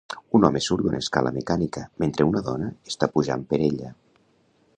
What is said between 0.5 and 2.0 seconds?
surt d'una escala mecànica